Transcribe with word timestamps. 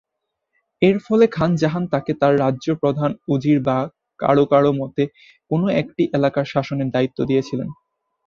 এর 0.81 0.97
ফলে 1.05 1.25
খান 1.27 1.51
জাহান 1.55 1.83
তাকে 1.93 2.11
তার 2.21 2.33
রাজ্যে 2.39 2.71
প্রধান 2.81 3.11
উজির 3.27 3.59
বা 3.67 3.77
কারো 4.19 4.43
কারো 4.51 4.71
মতে, 4.81 5.03
কোন 5.51 5.61
একটি 5.81 6.03
এলাকার 6.13 6.45
শাসনের 6.53 6.89
দায়িত্ব 6.91 7.19
দিয়েছিলেন। 7.29 7.69